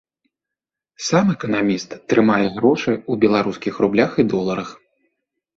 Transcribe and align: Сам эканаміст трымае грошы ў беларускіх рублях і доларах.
Сам 1.07 1.25
эканаміст 1.33 1.93
трымае 2.13 2.47
грошы 2.57 2.89
ў 2.95 3.13
беларускіх 3.25 3.73
рублях 3.87 4.11
і 4.25 4.27
доларах. 4.33 4.69